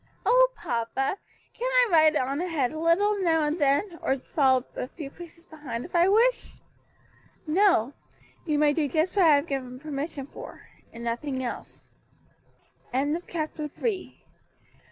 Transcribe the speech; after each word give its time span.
"Oh, 0.25 0.49
papa, 0.55 1.17
can't 1.53 1.73
I 1.75 1.89
ride 1.91 2.15
on 2.15 2.41
ahead 2.41 2.71
a 2.71 2.79
little, 2.79 3.21
now 3.21 3.43
and 3.43 3.59
then, 3.61 3.99
or 4.01 4.17
fall 4.17 4.63
a 4.75 4.87
few 4.87 5.11
paces 5.11 5.45
behind 5.45 5.85
if 5.85 5.93
I 5.95 6.07
wish?" 6.09 6.55
"No; 7.45 7.93
you 8.43 8.57
may 8.57 8.73
do 8.73 8.89
just 8.89 9.15
what 9.15 9.25
I 9.25 9.35
have 9.35 9.45
given 9.45 9.77
permission 9.79 10.25
for, 10.25 10.67
and 10.91 11.03
nothing 11.03 11.43
else." 11.43 11.87
CHAPTER 13.27 13.67
FOURTH. 13.69 14.13